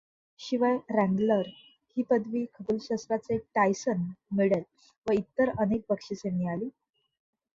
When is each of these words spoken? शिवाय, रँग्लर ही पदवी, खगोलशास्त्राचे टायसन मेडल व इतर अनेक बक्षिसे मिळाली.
शिवाय, 0.39 0.77
रँग्लर 0.91 1.47
ही 1.97 2.03
पदवी, 2.03 2.43
खगोलशास्त्राचे 2.55 3.37
टायसन 3.55 4.01
मेडल 4.31 4.61
व 5.07 5.13
इतर 5.13 5.49
अनेक 5.59 5.83
बक्षिसे 5.89 6.29
मिळाली. 6.29 6.69